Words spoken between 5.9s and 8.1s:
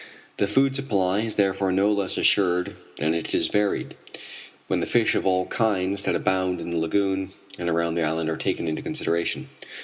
that abound in the lagoon and around the